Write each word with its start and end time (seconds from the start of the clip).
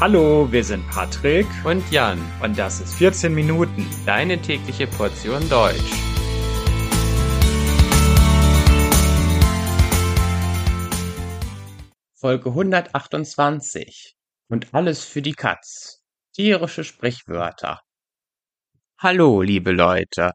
Hallo, 0.00 0.46
wir 0.52 0.62
sind 0.62 0.88
Patrick 0.88 1.48
und 1.64 1.90
Jan 1.90 2.20
und 2.40 2.56
das 2.56 2.80
ist 2.80 2.94
14 2.94 3.34
Minuten. 3.34 3.84
Deine 4.06 4.40
tägliche 4.40 4.86
Portion 4.86 5.48
Deutsch. 5.48 5.92
Folge 12.14 12.50
128 12.50 14.14
und 14.48 14.72
alles 14.72 15.04
für 15.04 15.20
die 15.20 15.32
Katz. 15.32 16.00
Tierische 16.32 16.84
Sprichwörter. 16.84 17.80
Hallo, 19.00 19.42
liebe 19.42 19.72
Leute. 19.72 20.30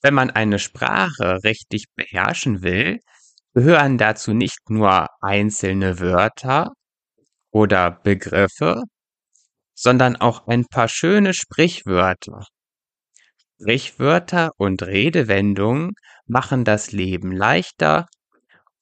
Wenn 0.00 0.14
man 0.14 0.30
eine 0.30 0.58
Sprache 0.58 1.40
richtig 1.44 1.88
beherrschen 1.94 2.62
will, 2.62 3.00
gehören 3.52 3.98
dazu 3.98 4.32
nicht 4.32 4.70
nur 4.70 5.08
einzelne 5.20 6.00
Wörter 6.00 6.72
oder 7.50 7.90
Begriffe, 7.90 8.82
sondern 9.74 10.16
auch 10.16 10.46
ein 10.46 10.64
paar 10.66 10.88
schöne 10.88 11.34
Sprichwörter. 11.34 12.46
Sprichwörter 13.60 14.52
und 14.56 14.82
Redewendungen 14.82 15.92
machen 16.26 16.64
das 16.64 16.92
Leben 16.92 17.32
leichter 17.32 18.06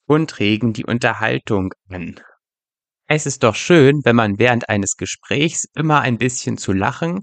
und 0.05 0.39
regen 0.39 0.73
die 0.73 0.85
Unterhaltung 0.85 1.73
an. 1.89 2.19
Es 3.07 3.25
ist 3.25 3.43
doch 3.43 3.55
schön, 3.55 4.01
wenn 4.03 4.15
man 4.15 4.39
während 4.39 4.69
eines 4.69 4.95
Gesprächs 4.95 5.65
immer 5.75 6.01
ein 6.01 6.17
bisschen 6.17 6.57
zu 6.57 6.73
lachen 6.73 7.21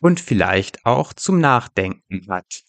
und 0.00 0.20
vielleicht 0.20 0.84
auch 0.86 1.12
zum 1.12 1.40
Nachdenken 1.40 2.26
hat. 2.28 2.62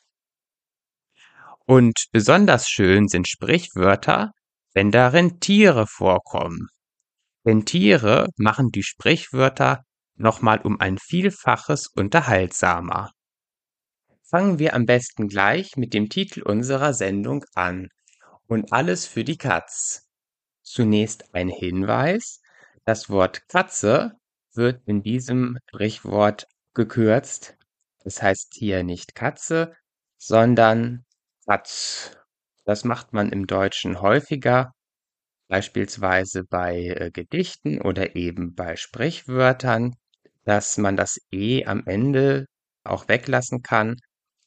Und 1.65 2.07
besonders 2.11 2.69
schön 2.69 3.07
sind 3.07 3.27
Sprichwörter, 3.27 4.31
wenn 4.73 4.91
darin 4.91 5.39
Tiere 5.39 5.87
vorkommen. 5.87 6.67
Denn 7.45 7.65
Tiere 7.65 8.27
machen 8.37 8.69
die 8.71 8.83
Sprichwörter 8.83 9.83
nochmal 10.21 10.61
um 10.61 10.79
ein 10.79 10.97
Vielfaches 10.97 11.87
unterhaltsamer. 11.87 13.11
Fangen 14.23 14.59
wir 14.59 14.75
am 14.75 14.85
besten 14.85 15.27
gleich 15.27 15.75
mit 15.75 15.93
dem 15.93 16.07
Titel 16.09 16.41
unserer 16.41 16.93
Sendung 16.93 17.43
an. 17.53 17.89
Und 18.47 18.71
alles 18.71 19.05
für 19.05 19.23
die 19.23 19.37
Katz. 19.37 20.07
Zunächst 20.63 21.33
ein 21.33 21.49
Hinweis. 21.49 22.41
Das 22.85 23.09
Wort 23.09 23.47
Katze 23.49 24.13
wird 24.53 24.81
in 24.85 25.03
diesem 25.03 25.57
Sprichwort 25.67 26.47
gekürzt. 26.73 27.57
Das 28.03 28.21
heißt 28.21 28.53
hier 28.55 28.83
nicht 28.83 29.15
Katze, 29.15 29.73
sondern 30.17 31.05
Katz. 31.45 32.17
Das 32.63 32.83
macht 32.85 33.13
man 33.13 33.31
im 33.31 33.47
Deutschen 33.47 34.01
häufiger, 34.01 34.73
beispielsweise 35.47 36.43
bei 36.43 36.87
äh, 36.87 37.11
Gedichten 37.11 37.81
oder 37.81 38.15
eben 38.15 38.53
bei 38.53 38.75
Sprichwörtern 38.75 39.95
dass 40.43 40.77
man 40.77 40.97
das 40.97 41.17
E 41.31 41.65
am 41.65 41.85
Ende 41.85 42.45
auch 42.83 43.07
weglassen 43.07 43.61
kann, 43.61 43.97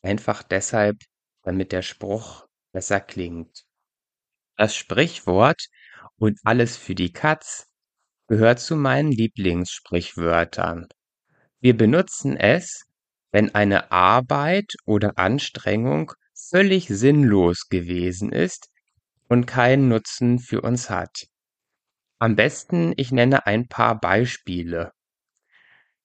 einfach 0.03 0.43
deshalb, 0.43 0.97
damit 1.43 1.73
der 1.73 1.83
Spruch 1.83 2.47
besser 2.73 3.01
klingt. 3.01 3.65
Das 4.57 4.75
Sprichwort 4.75 5.67
und 6.17 6.39
alles 6.45 6.77
für 6.77 6.95
die 6.95 7.13
Katz 7.13 7.67
gehört 8.29 8.61
zu 8.61 8.77
meinen 8.77 9.13
Lieblingssprichwörtern. 9.13 10.87
Wir 11.61 11.77
benutzen 11.77 12.37
es, 12.37 12.85
wenn 13.33 13.55
eine 13.55 13.91
Arbeit 13.91 14.75
oder 14.87 15.19
Anstrengung 15.19 16.13
völlig 16.35 16.89
sinnlos 16.89 17.69
gewesen 17.69 18.33
ist 18.33 18.69
und 19.29 19.47
keinen 19.47 19.89
Nutzen 19.89 20.39
für 20.39 20.61
uns 20.61 20.91
hat. 20.91 21.27
Am 22.19 22.37
besten, 22.37 22.95
ich 22.97 23.13
nenne 23.13 23.47
ein 23.47 23.69
paar 23.69 23.99
Beispiele. 23.99 24.93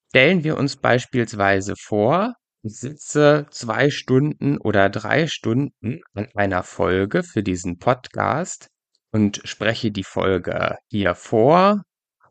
Stellen 0.09 0.43
wir 0.43 0.57
uns 0.57 0.75
beispielsweise 0.75 1.75
vor, 1.79 2.33
ich 2.63 2.79
sitze 2.79 3.45
zwei 3.51 3.91
Stunden 3.91 4.57
oder 4.57 4.89
drei 4.89 5.27
Stunden 5.27 6.01
an 6.13 6.27
einer 6.33 6.63
Folge 6.63 7.21
für 7.21 7.43
diesen 7.43 7.77
Podcast 7.77 8.69
und 9.11 9.39
spreche 9.43 9.91
die 9.91 10.03
Folge 10.03 10.77
hier 10.89 11.13
vor 11.13 11.83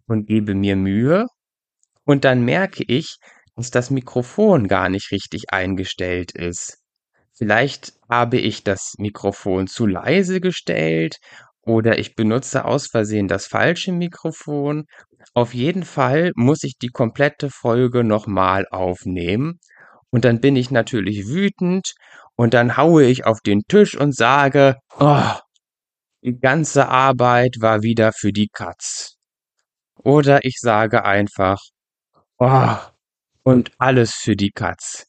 und 0.06 0.26
gebe 0.26 0.56
mir 0.56 0.74
Mühe. 0.74 1.26
Und 2.04 2.24
dann 2.24 2.44
merke 2.44 2.82
ich, 2.82 3.16
dass 3.54 3.70
das 3.70 3.90
Mikrofon 3.90 4.66
gar 4.66 4.88
nicht 4.88 5.12
richtig 5.12 5.52
eingestellt 5.52 6.32
ist. 6.32 6.78
Vielleicht 7.32 7.92
habe 8.10 8.38
ich 8.38 8.64
das 8.64 8.94
Mikrofon 8.98 9.68
zu 9.68 9.86
leise 9.86 10.40
gestellt 10.40 11.18
oder 11.62 11.98
ich 11.98 12.16
benutze 12.16 12.64
aus 12.64 12.88
Versehen 12.88 13.28
das 13.28 13.46
falsche 13.46 13.92
Mikrofon. 13.92 14.86
Auf 15.34 15.54
jeden 15.54 15.84
Fall 15.84 16.32
muss 16.36 16.64
ich 16.64 16.78
die 16.78 16.88
komplette 16.88 17.50
Folge 17.50 18.04
nochmal 18.04 18.66
aufnehmen. 18.70 19.58
Und 20.10 20.24
dann 20.24 20.40
bin 20.40 20.56
ich 20.56 20.70
natürlich 20.70 21.26
wütend 21.28 21.92
und 22.36 22.54
dann 22.54 22.76
haue 22.76 23.04
ich 23.04 23.26
auf 23.26 23.40
den 23.40 23.62
Tisch 23.68 23.96
und 23.96 24.14
sage, 24.14 24.76
oh, 24.98 25.32
die 26.22 26.38
ganze 26.38 26.88
Arbeit 26.88 27.56
war 27.60 27.82
wieder 27.82 28.12
für 28.12 28.32
die 28.32 28.48
Katz. 28.48 29.16
Oder 29.96 30.44
ich 30.44 30.58
sage 30.60 31.04
einfach, 31.04 31.58
oh, 32.38 32.76
und 33.42 33.72
alles 33.78 34.14
für 34.14 34.36
die 34.36 34.50
Katz. 34.50 35.04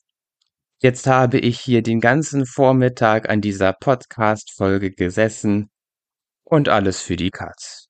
Jetzt 0.82 1.08
habe 1.08 1.40
ich 1.40 1.60
hier 1.60 1.82
den 1.84 2.00
ganzen 2.00 2.46
Vormittag 2.46 3.30
an 3.30 3.42
dieser 3.42 3.74
Podcast-Folge 3.74 4.92
gesessen 4.92 5.70
und 6.46 6.70
alles 6.70 7.02
für 7.02 7.18
die 7.18 7.32
Katz. 7.32 7.89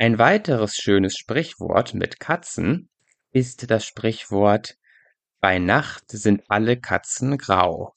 Ein 0.00 0.20
weiteres 0.20 0.76
schönes 0.76 1.16
Sprichwort 1.16 1.92
mit 1.92 2.20
Katzen 2.20 2.88
ist 3.32 3.68
das 3.68 3.84
Sprichwort 3.84 4.76
Bei 5.40 5.58
Nacht 5.58 6.04
sind 6.12 6.44
alle 6.48 6.78
Katzen 6.78 7.36
grau. 7.36 7.96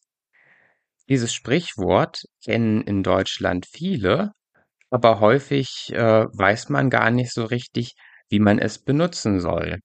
Dieses 1.10 1.32
Sprichwort 1.32 2.24
kennen 2.44 2.82
in 2.82 3.04
Deutschland 3.04 3.68
viele, 3.68 4.32
aber 4.90 5.20
häufig 5.20 5.94
äh, 5.94 6.26
weiß 6.26 6.70
man 6.70 6.90
gar 6.90 7.12
nicht 7.12 7.32
so 7.32 7.46
richtig, 7.46 7.94
wie 8.30 8.40
man 8.40 8.58
es 8.58 8.80
benutzen 8.80 9.40
soll. 9.40 9.78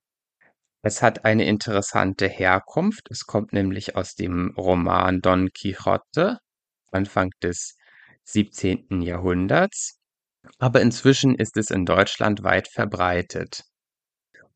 Es 0.81 1.03
hat 1.03 1.27
eine 1.27 1.44
interessante 1.44 2.28
Herkunft. 2.28 3.10
Es 3.10 3.27
kommt 3.27 3.53
nämlich 3.53 3.94
aus 3.94 4.15
dem 4.15 4.54
Roman 4.56 5.21
Don 5.21 5.50
Quixote, 5.53 6.38
Anfang 6.91 7.28
des 7.43 7.77
17. 8.25 9.03
Jahrhunderts, 9.03 10.00
aber 10.58 10.80
inzwischen 10.80 11.34
ist 11.34 11.56
es 11.56 11.70
in 11.70 11.84
Deutschland 11.84 12.42
weit 12.42 12.68
verbreitet. 12.68 13.64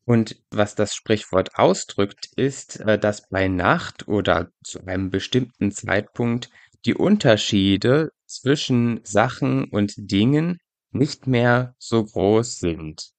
Und 0.05 0.41
was 0.49 0.75
das 0.75 0.95
Sprichwort 0.95 1.55
ausdrückt, 1.55 2.29
ist, 2.35 2.79
äh, 2.81 2.97
dass 2.97 3.29
bei 3.29 3.47
Nacht 3.47 4.07
oder 4.07 4.49
zu 4.63 4.85
einem 4.85 5.09
bestimmten 5.09 5.71
Zeitpunkt 5.71 6.49
die 6.85 6.95
Unterschiede 6.95 8.09
zwischen 8.25 9.01
Sachen 9.03 9.65
und 9.65 9.93
Dingen 9.97 10.57
nicht 10.91 11.27
mehr 11.27 11.75
so 11.77 12.03
groß 12.03 12.57
sind. 12.59 13.11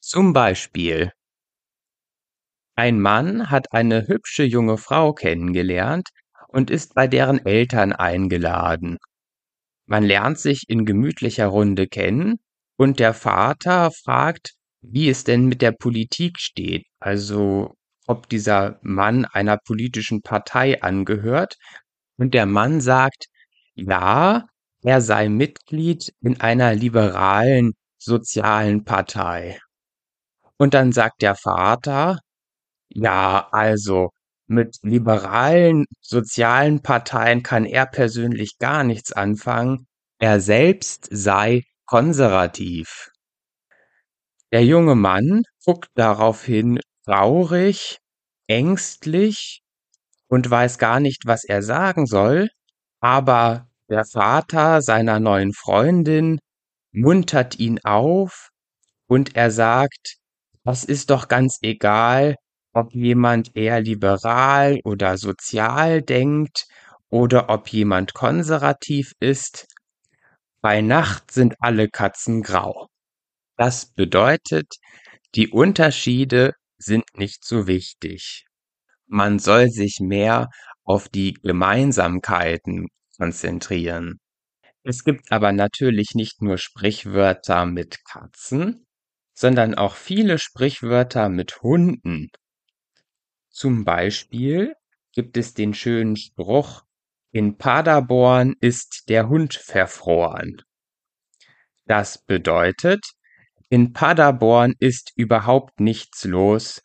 Zum 0.00 0.32
Beispiel 0.32 1.12
ein 2.76 3.00
Mann 3.00 3.50
hat 3.50 3.72
eine 3.72 4.08
hübsche 4.08 4.42
junge 4.42 4.78
Frau 4.78 5.12
kennengelernt 5.12 6.08
und 6.48 6.70
ist 6.70 6.94
bei 6.94 7.06
deren 7.06 7.44
Eltern 7.44 7.92
eingeladen. 7.92 8.96
Man 9.90 10.04
lernt 10.04 10.38
sich 10.38 10.68
in 10.68 10.86
gemütlicher 10.86 11.48
Runde 11.48 11.88
kennen 11.88 12.38
und 12.76 13.00
der 13.00 13.12
Vater 13.12 13.90
fragt, 13.90 14.52
wie 14.82 15.08
es 15.08 15.24
denn 15.24 15.46
mit 15.46 15.62
der 15.62 15.72
Politik 15.72 16.38
steht, 16.38 16.84
also 17.00 17.74
ob 18.06 18.28
dieser 18.28 18.78
Mann 18.82 19.24
einer 19.24 19.56
politischen 19.58 20.22
Partei 20.22 20.80
angehört. 20.80 21.56
Und 22.18 22.34
der 22.34 22.46
Mann 22.46 22.80
sagt, 22.80 23.26
ja, 23.74 24.46
er 24.84 25.00
sei 25.00 25.28
Mitglied 25.28 26.12
in 26.20 26.40
einer 26.40 26.72
liberalen 26.72 27.72
sozialen 27.98 28.84
Partei. 28.84 29.58
Und 30.56 30.72
dann 30.74 30.92
sagt 30.92 31.20
der 31.22 31.34
Vater, 31.34 32.20
ja, 32.90 33.48
also 33.50 34.10
mit 34.50 34.78
liberalen 34.82 35.86
sozialen 36.00 36.82
Parteien 36.82 37.42
kann 37.42 37.64
er 37.64 37.86
persönlich 37.86 38.58
gar 38.58 38.82
nichts 38.84 39.12
anfangen. 39.12 39.86
Er 40.18 40.40
selbst 40.40 41.08
sei 41.10 41.62
konservativ. 41.86 43.10
Der 44.52 44.64
junge 44.64 44.96
Mann 44.96 45.44
guckt 45.64 45.88
daraufhin 45.94 46.80
traurig, 47.04 47.98
ängstlich 48.48 49.62
und 50.26 50.50
weiß 50.50 50.78
gar 50.78 50.98
nicht, 50.98 51.26
was 51.26 51.44
er 51.44 51.62
sagen 51.62 52.06
soll, 52.06 52.48
aber 53.00 53.68
der 53.88 54.04
Vater 54.04 54.82
seiner 54.82 55.20
neuen 55.20 55.52
Freundin 55.52 56.40
muntert 56.92 57.60
ihn 57.60 57.78
auf 57.84 58.50
und 59.06 59.36
er 59.36 59.52
sagt, 59.52 60.16
das 60.64 60.84
ist 60.84 61.10
doch 61.10 61.28
ganz 61.28 61.58
egal, 61.62 62.34
ob 62.72 62.94
jemand 62.94 63.56
eher 63.56 63.80
liberal 63.80 64.80
oder 64.84 65.16
sozial 65.18 66.02
denkt 66.02 66.66
oder 67.08 67.48
ob 67.50 67.68
jemand 67.68 68.14
konservativ 68.14 69.12
ist. 69.20 69.66
Bei 70.62 70.80
Nacht 70.80 71.30
sind 71.32 71.54
alle 71.60 71.88
Katzen 71.88 72.42
grau. 72.42 72.88
Das 73.56 73.86
bedeutet, 73.92 74.74
Die 75.36 75.48
Unterschiede 75.48 76.54
sind 76.78 77.04
nicht 77.14 77.44
so 77.44 77.66
wichtig. 77.66 78.46
Man 79.06 79.38
soll 79.38 79.68
sich 79.70 79.98
mehr 80.00 80.48
auf 80.84 81.08
die 81.08 81.34
Gemeinsamkeiten 81.34 82.88
konzentrieren. 83.18 84.20
Es 84.84 85.04
gibt 85.04 85.32
aber 85.32 85.52
natürlich 85.52 86.14
nicht 86.14 86.42
nur 86.42 86.58
Sprichwörter 86.58 87.66
mit 87.66 88.04
Katzen, 88.04 88.86
sondern 89.34 89.74
auch 89.74 89.96
viele 89.96 90.38
Sprichwörter 90.38 91.28
mit 91.30 91.62
Hunden. 91.62 92.30
Zum 93.60 93.84
Beispiel 93.84 94.74
gibt 95.12 95.36
es 95.36 95.52
den 95.52 95.74
schönen 95.74 96.16
Spruch, 96.16 96.82
in 97.30 97.58
Paderborn 97.58 98.54
ist 98.58 99.10
der 99.10 99.28
Hund 99.28 99.52
verfroren. 99.52 100.62
Das 101.84 102.24
bedeutet, 102.24 103.04
in 103.68 103.92
Paderborn 103.92 104.72
ist 104.78 105.12
überhaupt 105.14 105.78
nichts 105.78 106.24
los. 106.24 106.80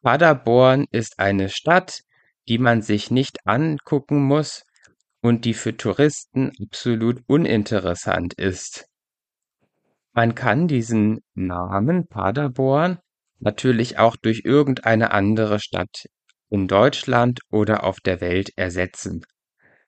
Paderborn 0.00 0.86
ist 0.90 1.18
eine 1.18 1.50
Stadt, 1.50 2.00
die 2.48 2.56
man 2.56 2.80
sich 2.80 3.10
nicht 3.10 3.46
angucken 3.46 4.22
muss 4.22 4.64
und 5.20 5.44
die 5.44 5.52
für 5.52 5.76
Touristen 5.76 6.52
absolut 6.58 7.22
uninteressant 7.26 8.32
ist. 8.32 8.86
Man 10.14 10.34
kann 10.34 10.68
diesen 10.68 11.20
Namen 11.34 12.08
Paderborn 12.08 12.98
natürlich 13.44 13.98
auch 13.98 14.16
durch 14.16 14.42
irgendeine 14.44 15.12
andere 15.12 15.60
Stadt 15.60 16.06
in 16.50 16.66
Deutschland 16.66 17.40
oder 17.50 17.84
auf 17.84 18.00
der 18.00 18.20
Welt 18.20 18.50
ersetzen. 18.56 19.24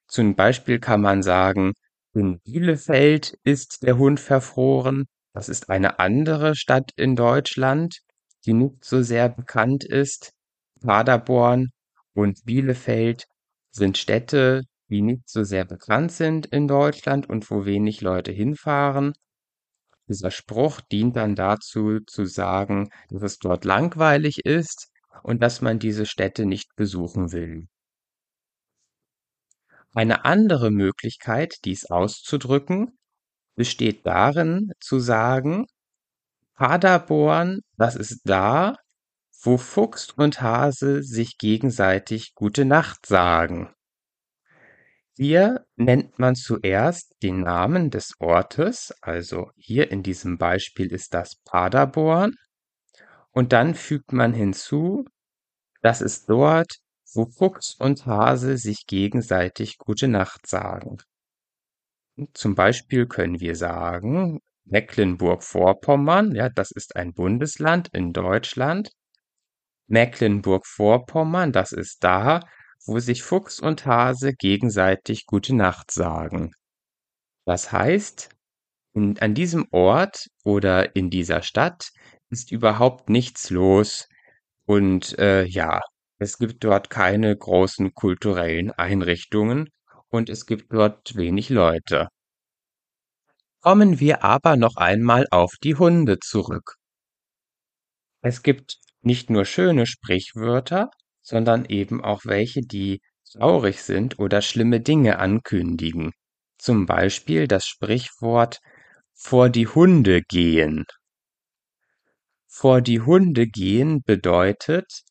Zum 0.09 0.37
Beispiel 0.37 0.79
kann 0.79 1.01
man 1.01 1.23
sagen, 1.23 1.73
in 2.15 2.41
Bielefeld 2.41 3.37
ist 3.45 3.83
der 3.83 3.99
Hund 3.99 4.21
verfroren. 4.21 5.07
Das 5.33 5.49
ist 5.49 5.69
eine 5.69 5.99
andere 5.99 6.55
Stadt 6.55 6.91
in 6.97 7.17
Deutschland, 7.17 7.99
die 8.45 8.53
nicht 8.53 8.85
so 8.85 9.03
sehr 9.03 9.29
bekannt 9.29 9.85
ist. 9.85 10.33
Paderborn 10.81 11.71
und 12.15 12.45
Bielefeld 12.45 13.25
sind 13.71 13.99
Städte, 13.99 14.63
die 14.89 15.03
nicht 15.03 15.29
so 15.29 15.45
sehr 15.45 15.65
bekannt 15.65 16.13
sind 16.13 16.47
in 16.47 16.69
Deutschland 16.69 17.29
und 17.29 17.51
wo 17.51 17.65
wenig 17.65 18.01
Leute 18.01 18.33
hinfahren. 18.33 19.13
Dieser 20.09 20.31
Spruch 20.31 20.81
dient 20.81 21.17
dann 21.17 21.35
dazu 21.35 22.01
zu 22.07 22.27
sagen, 22.27 22.91
dass 23.09 23.23
es 23.23 23.39
dort 23.39 23.65
langweilig 23.65 24.45
ist 24.45 24.89
und 25.23 25.43
dass 25.43 25.61
man 25.61 25.79
diese 25.79 26.07
Städte 26.07 26.47
nicht 26.47 26.75
besuchen 26.77 27.33
will. 27.33 27.67
Eine 29.93 30.25
andere 30.25 30.71
Möglichkeit, 30.71 31.57
dies 31.65 31.87
auszudrücken, 31.87 32.99
besteht 33.57 34.07
darin, 34.07 34.73
zu 34.79 35.01
sagen, 35.01 35.67
Paderborn, 36.55 37.61
das 37.77 37.97
ist 37.97 38.21
da, 38.25 38.77
wo 39.43 39.59
Fuchs 39.59 40.11
und 40.11 40.41
Hase 40.41 41.03
sich 41.03 41.39
gegenseitig 41.39 42.35
Gute 42.35 42.65
Nacht 42.65 43.07
sagen. 43.07 43.76
Hier 45.17 45.65
nennt 45.77 46.19
man 46.19 46.35
zuerst 46.35 47.15
den 47.23 47.41
Namen 47.41 47.91
des 47.91 48.15
Ortes, 48.19 48.95
also 49.01 49.51
hier 49.57 49.91
in 49.91 50.03
diesem 50.03 50.37
Beispiel 50.37 50.93
ist 50.93 51.15
das 51.15 51.37
Paderborn, 51.45 52.35
und 53.31 53.53
dann 53.53 53.75
fügt 53.75 54.13
man 54.13 54.35
hinzu, 54.35 55.05
dass 55.83 56.01
es 56.01 56.25
dort 56.27 56.77
wo 57.15 57.27
Fuchs 57.27 57.75
und 57.79 58.07
Hase 58.07 58.57
sich 58.59 58.87
gegenseitig 58.87 59.79
Gute 59.79 60.09
Nacht 60.09 60.47
sagen. 60.47 60.99
Zum 62.33 62.55
Beispiel 62.55 63.07
können 63.07 63.41
wir 63.41 63.57
sagen, 63.57 64.41
Mecklenburg-Vorpommern, 64.65 66.35
ja, 66.35 66.49
das 66.49 66.71
ist 66.71 66.97
ein 66.97 67.13
Bundesland 67.13 67.89
in 67.93 68.13
Deutschland. 68.13 68.91
Mecklenburg-Vorpommern, 69.89 71.53
das 71.53 71.73
ist 71.73 72.03
da, 72.03 72.41
wo 72.87 72.99
sich 72.99 73.23
Fuchs 73.23 73.61
und 73.61 73.87
Hase 73.87 74.33
gegenseitig 74.33 75.27
Gute 75.27 75.55
Nacht 75.55 75.91
sagen. 75.91 76.53
Das 77.45 77.73
heißt, 77.73 78.31
in, 78.95 79.19
an 79.19 79.35
diesem 79.35 79.67
Ort 79.73 80.27
oder 80.45 80.97
in 80.97 81.11
dieser 81.11 81.43
Stadt 81.43 81.91
ist 82.31 82.51
überhaupt 82.51 83.09
nichts 83.09 83.51
los 83.51 84.09
und 84.67 85.19
äh, 85.19 85.45
ja, 85.45 85.81
es 86.19 86.39
gibt 86.39 86.65
dort 86.65 86.91
keine 86.91 87.37
großen 87.37 87.93
kulturellen 87.95 88.71
Einrichtungen 88.73 89.69
und 90.09 90.31
es 90.31 90.47
gibt 90.47 90.73
dort 90.73 91.15
wenig 91.17 91.51
Leute. 91.51 92.09
Kommen 93.61 94.01
wir 94.01 94.25
aber 94.25 94.57
noch 94.57 94.77
einmal 94.77 95.27
auf 95.31 95.55
die 95.63 95.75
Hunde 95.75 96.19
zurück. 96.21 96.77
Es 98.23 98.43
gibt 98.43 98.79
nicht 99.03 99.29
nur 99.29 99.45
schöne 99.45 99.87
Sprichwörter, 99.87 100.91
sondern 101.27 101.65
eben 101.67 102.03
auch 102.05 102.23
welche, 102.25 102.61
die 102.63 103.01
traurig 103.33 103.83
sind 103.83 104.19
oder 104.21 104.43
schlimme 104.43 104.81
Dinge 104.81 105.19
ankündigen. 105.19 106.13
Zum 106.59 106.87
Beispiel 106.87 107.49
das 107.49 107.67
Sprichwort 107.67 108.61
vor 109.13 109.51
die 109.51 109.67
Hunde 109.67 110.23
gehen. 110.23 110.85
Vor 112.49 112.81
die 112.81 113.01
Hunde 113.01 113.47
gehen 113.47 114.03
bedeutet, 114.03 115.03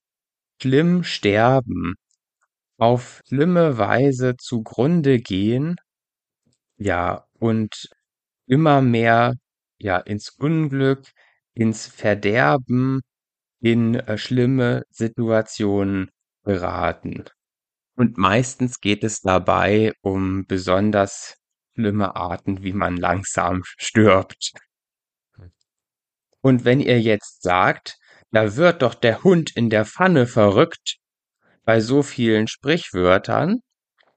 schlimm 0.62 1.04
sterben, 1.04 1.96
auf 2.78 3.22
schlimme 3.28 3.78
Weise 3.78 4.36
zugrunde 4.38 5.20
gehen, 5.20 5.76
ja, 6.78 7.26
und 7.40 7.90
immer 8.48 8.82
mehr, 8.82 9.34
ja, 9.80 9.98
ins 9.98 10.30
Unglück, 10.32 11.12
ins 11.54 11.88
Verderben, 11.88 13.02
in 13.66 13.96
äh, 13.96 14.20
schlimme 14.20 14.84
Situationen 14.92 16.12
geraten. 16.44 17.24
Und 17.96 18.16
meistens 18.16 18.80
geht 18.80 19.04
es 19.04 19.22
dabei 19.22 19.94
um 20.02 20.46
besonders 20.46 21.38
schlimme 21.74 22.16
Arten, 22.16 22.62
wie 22.62 22.74
man 22.74 22.96
langsam 22.96 23.64
stirbt. 23.78 24.52
Und 26.42 26.64
wenn 26.64 26.80
ihr 26.80 27.02
jetzt 27.02 27.42
sagt, 27.42 27.98
da 28.30 28.56
wird 28.56 28.84
doch 28.84 28.94
der 28.94 29.24
Hund 29.24 29.56
in 29.56 29.72
der 29.72 29.84
Pfanne 29.86 30.28
verrückt 30.28 30.98
bei 31.64 31.80
so 31.80 32.04
vielen 32.04 32.48
Sprichwörtern. 32.48 33.62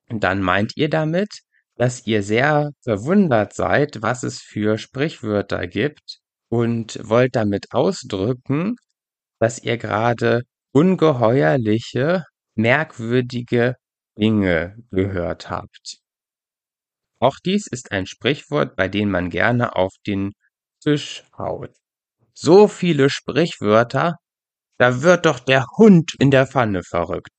Dann 0.08 0.42
meint 0.42 0.76
ihr 0.76 0.90
damit, 0.90 1.40
dass 1.76 2.06
ihr 2.06 2.22
sehr 2.22 2.72
verwundert 2.82 3.54
seid, 3.54 4.02
was 4.02 4.24
es 4.24 4.42
für 4.42 4.76
Sprichwörter 4.76 5.66
gibt 5.66 6.18
und 6.50 6.98
wollt 7.02 7.34
damit 7.34 7.72
ausdrücken, 7.72 8.76
dass 9.40 9.62
ihr 9.62 9.76
gerade 9.78 10.42
ungeheuerliche, 10.72 12.24
merkwürdige 12.54 13.76
Dinge 14.18 14.76
gehört 14.90 15.50
habt. 15.50 15.98
Auch 17.20 17.36
dies 17.44 17.66
ist 17.66 17.92
ein 17.92 18.06
Sprichwort, 18.06 18.76
bei 18.76 18.88
dem 18.88 19.10
man 19.10 19.30
gerne 19.30 19.76
auf 19.76 19.92
den 20.06 20.32
Tisch 20.80 21.24
haut 21.36 21.74
so 22.40 22.68
viele 22.68 23.10
Sprichwörter, 23.10 24.14
da 24.78 25.02
wird 25.02 25.26
doch 25.26 25.40
der 25.40 25.64
Hund 25.76 26.14
in 26.20 26.30
der 26.30 26.46
Pfanne 26.46 26.84
verrückt. 26.84 27.30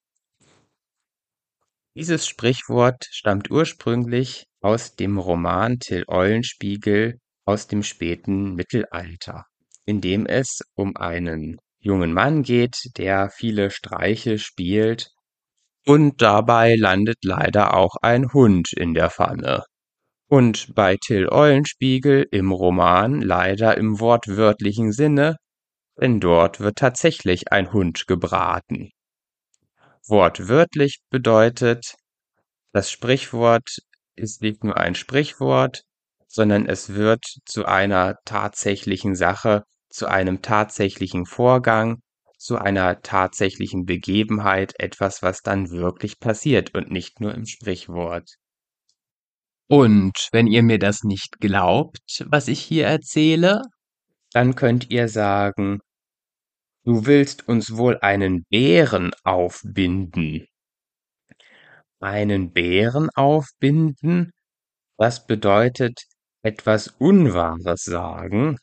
Dieses 1.96 2.28
Sprichwort 2.28 3.08
stammt 3.10 3.50
ursprünglich 3.50 4.46
aus 4.62 4.96
dem 4.96 5.18
Roman 5.18 5.80
Till 5.80 6.04
Eulenspiegel 6.08 7.18
aus 7.46 7.68
dem 7.68 7.84
späten 7.84 8.56
Mittelalter, 8.56 9.46
in 9.86 10.02
dem 10.02 10.26
es 10.26 10.60
um 10.76 10.98
einen 10.98 11.60
jungen 11.80 12.14
Mann 12.14 12.44
geht, 12.44 12.78
der 12.98 13.30
viele 13.30 13.72
Streiche 13.72 14.38
spielt, 14.38 15.10
und 15.86 16.22
dabei 16.22 16.76
landet 16.76 17.18
leider 17.24 17.74
auch 17.74 17.96
ein 18.02 18.32
Hund 18.34 18.74
in 18.74 18.94
der 18.94 19.10
Pfanne. 19.10 19.64
Und 20.28 20.76
bei 20.76 20.98
Till 20.98 21.28
Eulenspiegel 21.30 22.28
im 22.32 22.52
Roman 22.52 23.22
leider 23.22 23.78
im 23.78 24.00
wortwörtlichen 24.00 24.92
Sinne, 24.92 25.38
denn 26.00 26.20
dort 26.20 26.60
wird 26.60 26.78
tatsächlich 26.78 27.52
ein 27.52 27.74
Hund 27.74 28.06
gebraten. 28.08 28.92
Wortwörtlich 30.08 31.00
bedeutet, 31.10 31.96
das 32.72 32.92
Sprichwort 32.92 33.78
ist 34.16 34.42
nicht 34.42 34.64
nur 34.64 34.78
ein 34.78 34.96
Sprichwort, 34.96 35.82
sondern 36.28 36.68
es 36.68 36.94
wird 36.94 37.24
zu 37.46 37.66
einer 37.66 38.16
tatsächlichen 38.26 39.16
Sache, 39.16 39.64
zu 39.90 40.08
einem 40.08 40.42
tatsächlichen 40.42 41.26
Vorgang, 41.26 42.02
zu 42.38 42.58
einer 42.58 43.02
tatsächlichen 43.02 43.86
Begebenheit, 43.86 44.74
etwas, 44.80 45.22
was 45.22 45.42
dann 45.42 45.72
wirklich 45.72 46.20
passiert 46.20 46.74
und 46.74 46.90
nicht 46.90 47.20
nur 47.20 47.34
im 47.34 47.46
Sprichwort. 47.46 48.36
Und 49.68 50.30
wenn 50.32 50.48
ihr 50.48 50.64
mir 50.64 50.80
das 50.80 51.04
nicht 51.04 51.40
glaubt, 51.40 52.26
was 52.28 52.48
ich 52.48 52.62
hier 52.62 52.88
erzähle, 52.88 53.62
dann 54.32 54.56
könnt 54.56 54.90
ihr 54.90 55.10
sagen, 55.10 55.80
du 56.86 57.06
willst 57.06 57.48
uns 57.48 57.76
wohl 57.76 58.00
einen 58.00 58.46
Bären 58.50 59.12
aufbinden. 59.24 60.46
Einen 62.00 62.52
Bären 62.54 63.10
aufbinden, 63.16 64.32
was 64.98 65.28
bedeutet 65.28 66.00
etwas 66.42 66.88
Unwahres 66.88 67.84
sagen 67.84 68.58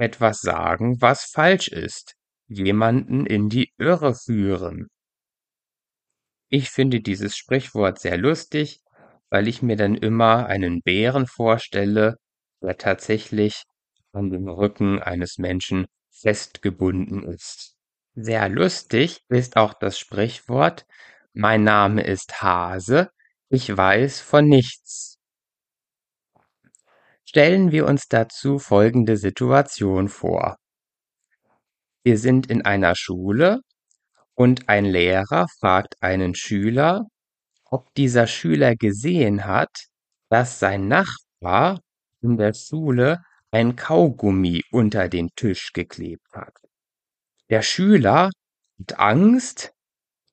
etwas 0.00 0.40
sagen, 0.40 1.00
was 1.00 1.24
falsch 1.24 1.68
ist, 1.68 2.14
jemanden 2.48 3.26
in 3.26 3.48
die 3.48 3.72
Irre 3.78 4.14
führen. 4.14 4.88
Ich 6.48 6.70
finde 6.70 7.00
dieses 7.00 7.36
Sprichwort 7.36 8.00
sehr 8.00 8.16
lustig, 8.16 8.80
weil 9.28 9.46
ich 9.46 9.62
mir 9.62 9.76
dann 9.76 9.94
immer 9.94 10.46
einen 10.46 10.82
Bären 10.82 11.26
vorstelle, 11.26 12.16
der 12.60 12.76
tatsächlich 12.76 13.62
an 14.12 14.30
dem 14.30 14.48
Rücken 14.48 15.00
eines 15.00 15.38
Menschen 15.38 15.86
festgebunden 16.10 17.22
ist. 17.22 17.76
Sehr 18.14 18.48
lustig 18.48 19.20
ist 19.28 19.56
auch 19.56 19.74
das 19.74 19.98
Sprichwort 19.98 20.84
Mein 21.32 21.62
Name 21.62 22.02
ist 22.02 22.42
Hase, 22.42 23.10
ich 23.48 23.76
weiß 23.76 24.20
von 24.20 24.46
nichts. 24.48 25.19
Stellen 27.32 27.70
wir 27.70 27.86
uns 27.86 28.08
dazu 28.08 28.58
folgende 28.58 29.16
Situation 29.16 30.08
vor. 30.08 30.56
Wir 32.02 32.18
sind 32.18 32.50
in 32.50 32.62
einer 32.62 32.96
Schule 32.96 33.60
und 34.34 34.68
ein 34.68 34.84
Lehrer 34.84 35.46
fragt 35.60 35.94
einen 36.02 36.34
Schüler, 36.34 37.04
ob 37.66 37.94
dieser 37.94 38.26
Schüler 38.26 38.74
gesehen 38.74 39.44
hat, 39.44 39.70
dass 40.28 40.58
sein 40.58 40.88
Nachbar 40.88 41.78
in 42.20 42.36
der 42.36 42.52
Schule 42.52 43.22
ein 43.52 43.76
Kaugummi 43.76 44.64
unter 44.72 45.08
den 45.08 45.28
Tisch 45.36 45.72
geklebt 45.72 46.32
hat. 46.32 46.56
Der 47.48 47.62
Schüler 47.62 48.30
hat 48.80 48.98
Angst 48.98 49.72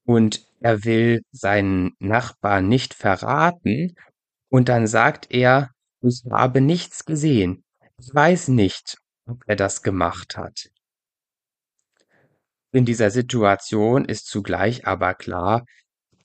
und 0.04 0.48
er 0.62 0.84
will 0.84 1.22
seinen 1.30 1.96
Nachbarn 2.00 2.68
nicht 2.68 2.96
verraten 2.96 3.96
und 4.50 4.68
dann 4.68 4.88
sagt 4.88 5.30
er, 5.30 5.70
ich 6.02 6.24
habe 6.30 6.62
nichts 6.62 7.06
gesehen. 7.06 7.64
Ich 8.00 8.14
weiß 8.14 8.50
nicht, 8.50 8.98
ob 9.28 9.44
er 9.48 9.56
das 9.56 9.82
gemacht 9.82 10.38
hat. 10.38 10.70
In 12.72 12.86
dieser 12.86 13.12
Situation 13.12 14.06
ist 14.06 14.28
zugleich 14.28 14.86
aber 14.86 15.16
klar, 15.16 15.66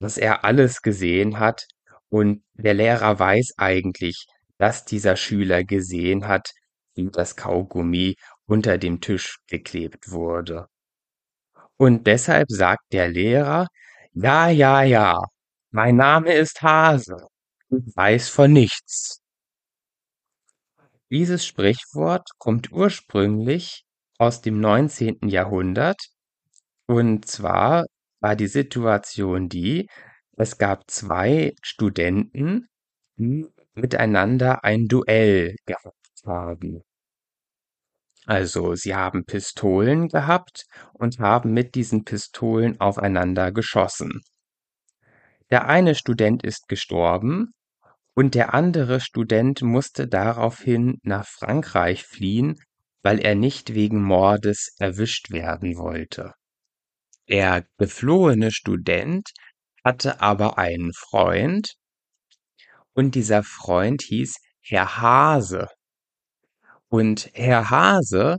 dass 0.00 0.18
er 0.18 0.44
alles 0.44 0.82
gesehen 0.82 1.38
hat 1.38 1.66
und 2.08 2.42
der 2.54 2.74
Lehrer 2.74 3.18
weiß 3.18 3.54
eigentlich, 3.56 4.26
dass 4.58 4.84
dieser 4.84 5.16
Schüler 5.16 5.64
gesehen 5.64 6.26
hat, 6.28 6.50
wie 6.94 7.08
das 7.10 7.36
Kaugummi 7.36 8.16
unter 8.46 8.76
dem 8.76 9.00
Tisch 9.00 9.38
geklebt 9.46 10.10
wurde. 10.10 10.66
Und 11.78 12.06
deshalb 12.06 12.50
sagt 12.50 12.92
der 12.92 13.08
Lehrer, 13.08 13.66
ja, 14.12 14.50
ja, 14.50 14.82
ja, 14.82 15.18
mein 15.70 15.96
Name 15.96 16.34
ist 16.34 16.60
Hase, 16.60 17.16
ich 17.70 17.96
weiß 17.96 18.28
von 18.28 18.52
nichts. 18.52 19.21
Dieses 21.12 21.44
Sprichwort 21.44 22.26
kommt 22.38 22.72
ursprünglich 22.72 23.84
aus 24.16 24.40
dem 24.40 24.58
19. 24.60 25.28
Jahrhundert 25.28 26.06
und 26.86 27.26
zwar 27.26 27.84
war 28.20 28.34
die 28.34 28.46
Situation 28.46 29.50
die, 29.50 29.90
es 30.38 30.56
gab 30.56 30.90
zwei 30.90 31.52
Studenten, 31.60 32.66
die 33.18 33.46
miteinander 33.74 34.64
ein 34.64 34.86
Duell 34.88 35.56
gehabt 35.66 36.22
haben. 36.24 36.80
Also 38.24 38.74
sie 38.74 38.94
haben 38.94 39.26
Pistolen 39.26 40.08
gehabt 40.08 40.64
und 40.94 41.18
haben 41.18 41.52
mit 41.52 41.74
diesen 41.74 42.04
Pistolen 42.04 42.80
aufeinander 42.80 43.52
geschossen. 43.52 44.22
Der 45.50 45.66
eine 45.68 45.94
Student 45.94 46.42
ist 46.42 46.68
gestorben 46.68 47.52
und 48.14 48.34
der 48.34 48.54
andere 48.54 49.00
Student 49.00 49.62
musste 49.62 50.06
daraufhin 50.06 50.98
nach 51.02 51.26
Frankreich 51.26 52.04
fliehen, 52.04 52.60
weil 53.02 53.18
er 53.18 53.34
nicht 53.34 53.74
wegen 53.74 54.02
Mordes 54.02 54.74
erwischt 54.78 55.30
werden 55.30 55.76
wollte. 55.76 56.34
Der 57.28 57.64
geflohene 57.78 58.50
Student 58.50 59.30
hatte 59.84 60.20
aber 60.20 60.58
einen 60.58 60.92
Freund 60.92 61.74
und 62.92 63.14
dieser 63.14 63.42
Freund 63.42 64.02
hieß 64.02 64.36
Herr 64.60 64.98
Hase. 64.98 65.68
Und 66.88 67.30
Herr 67.32 67.70
Hase 67.70 68.38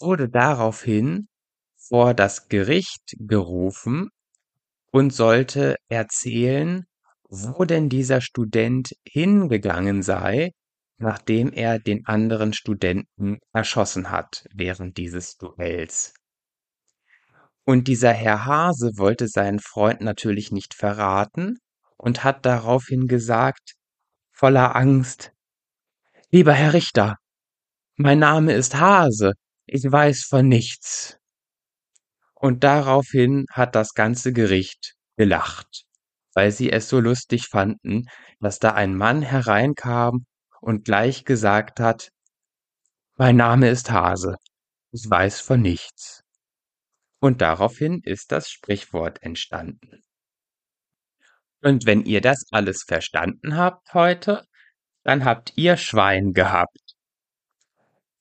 wurde 0.00 0.28
daraufhin 0.28 1.28
vor 1.76 2.14
das 2.14 2.48
Gericht 2.48 3.14
gerufen 3.18 4.08
und 4.90 5.12
sollte 5.14 5.76
erzählen, 5.88 6.84
wo 7.32 7.64
denn 7.64 7.88
dieser 7.88 8.20
Student 8.20 8.94
hingegangen 9.08 10.02
sei, 10.02 10.52
nachdem 10.98 11.50
er 11.50 11.78
den 11.78 12.04
anderen 12.04 12.52
Studenten 12.52 13.38
erschossen 13.54 14.10
hat 14.10 14.44
während 14.52 14.98
dieses 14.98 15.38
Duells. 15.38 16.12
Und 17.64 17.88
dieser 17.88 18.12
Herr 18.12 18.44
Hase 18.44 18.92
wollte 18.98 19.28
seinen 19.28 19.60
Freund 19.60 20.02
natürlich 20.02 20.52
nicht 20.52 20.74
verraten 20.74 21.56
und 21.96 22.22
hat 22.22 22.44
daraufhin 22.44 23.08
gesagt, 23.08 23.76
voller 24.30 24.76
Angst, 24.76 25.32
Lieber 26.30 26.52
Herr 26.52 26.74
Richter, 26.74 27.16
mein 27.96 28.18
Name 28.18 28.52
ist 28.52 28.74
Hase, 28.74 29.32
ich 29.66 29.84
weiß 29.84 30.24
von 30.24 30.48
nichts. 30.48 31.18
Und 32.34 32.62
daraufhin 32.64 33.46
hat 33.50 33.74
das 33.74 33.94
ganze 33.94 34.32
Gericht 34.32 34.94
gelacht 35.16 35.86
weil 36.34 36.50
sie 36.50 36.70
es 36.70 36.88
so 36.88 37.00
lustig 37.00 37.48
fanden, 37.48 38.08
dass 38.40 38.58
da 38.58 38.72
ein 38.72 38.96
Mann 38.96 39.22
hereinkam 39.22 40.26
und 40.60 40.84
gleich 40.84 41.24
gesagt 41.24 41.80
hat, 41.80 42.10
mein 43.16 43.36
Name 43.36 43.68
ist 43.68 43.90
Hase, 43.90 44.36
ich 44.90 45.08
weiß 45.08 45.40
von 45.40 45.60
nichts. 45.60 46.22
Und 47.20 47.40
daraufhin 47.40 48.00
ist 48.02 48.32
das 48.32 48.50
Sprichwort 48.50 49.22
entstanden. 49.22 50.02
Und 51.62 51.86
wenn 51.86 52.04
ihr 52.04 52.20
das 52.20 52.44
alles 52.50 52.82
verstanden 52.82 53.56
habt 53.56 53.94
heute, 53.94 54.44
dann 55.04 55.24
habt 55.24 55.52
ihr 55.56 55.76
Schwein 55.76 56.32
gehabt. 56.32 56.96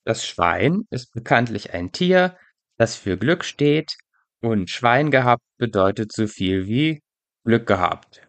Das 0.04 0.26
Schwein 0.26 0.84
ist 0.90 1.12
bekanntlich 1.14 1.74
ein 1.74 1.92
Tier, 1.92 2.38
das 2.78 2.96
für 2.96 3.18
Glück 3.18 3.44
steht, 3.44 3.96
und 4.42 4.70
Schwein 4.70 5.12
gehabt 5.12 5.44
bedeutet 5.58 6.12
so 6.12 6.28
viel 6.28 6.66
wie 6.66 7.02
Glück 7.44 7.68
gehabt. 7.68 8.28